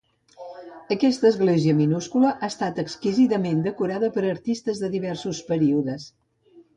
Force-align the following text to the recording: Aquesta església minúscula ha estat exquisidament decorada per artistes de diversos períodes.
Aquesta 0.93 1.27
església 1.33 1.75
minúscula 1.81 2.31
ha 2.31 2.49
estat 2.53 2.81
exquisidament 2.83 3.61
decorada 3.67 4.09
per 4.15 4.23
artistes 4.31 4.81
de 4.85 4.89
diversos 4.97 5.43
períodes. 5.51 6.07